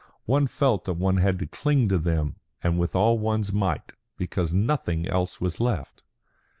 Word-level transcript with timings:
One 0.25 0.47
felt 0.47 0.85
that 0.85 0.93
one 0.95 1.17
had 1.17 1.37
to 1.37 1.45
cling 1.45 1.87
to 1.89 1.99
them 1.99 2.37
and 2.63 2.79
with 2.79 2.95
all 2.95 3.19
one's 3.19 3.53
might, 3.53 3.93
because 4.17 4.51
nothing 4.51 5.07
else 5.07 5.39
was 5.39 5.59
left." 5.59 6.01